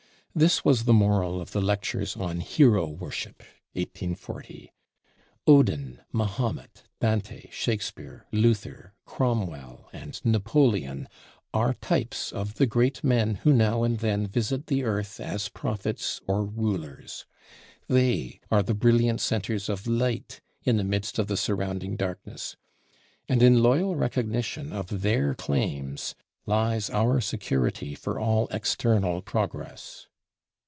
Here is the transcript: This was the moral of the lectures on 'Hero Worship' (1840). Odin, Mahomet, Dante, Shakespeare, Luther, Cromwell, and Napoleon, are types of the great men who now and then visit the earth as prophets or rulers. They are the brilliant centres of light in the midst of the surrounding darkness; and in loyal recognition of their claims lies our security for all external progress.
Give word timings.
This 0.33 0.63
was 0.63 0.85
the 0.85 0.93
moral 0.93 1.41
of 1.41 1.51
the 1.51 1.59
lectures 1.61 2.15
on 2.15 2.39
'Hero 2.39 2.87
Worship' 2.87 3.43
(1840). 3.73 4.71
Odin, 5.45 5.99
Mahomet, 6.13 6.83
Dante, 7.01 7.49
Shakespeare, 7.51 8.25
Luther, 8.31 8.93
Cromwell, 9.03 9.89
and 9.91 10.23
Napoleon, 10.23 11.09
are 11.53 11.73
types 11.73 12.31
of 12.31 12.55
the 12.55 12.65
great 12.65 13.03
men 13.03 13.35
who 13.43 13.51
now 13.51 13.83
and 13.83 13.99
then 13.99 14.25
visit 14.25 14.67
the 14.67 14.85
earth 14.85 15.19
as 15.19 15.49
prophets 15.49 16.21
or 16.27 16.45
rulers. 16.45 17.25
They 17.89 18.39
are 18.49 18.63
the 18.63 18.73
brilliant 18.73 19.19
centres 19.19 19.67
of 19.67 19.85
light 19.85 20.39
in 20.63 20.77
the 20.77 20.85
midst 20.85 21.19
of 21.19 21.27
the 21.27 21.35
surrounding 21.35 21.97
darkness; 21.97 22.55
and 23.27 23.43
in 23.43 23.61
loyal 23.61 23.97
recognition 23.97 24.71
of 24.71 25.01
their 25.01 25.35
claims 25.35 26.15
lies 26.45 26.89
our 26.89 27.19
security 27.19 27.93
for 27.95 28.17
all 28.17 28.47
external 28.51 29.21
progress. 29.21 30.07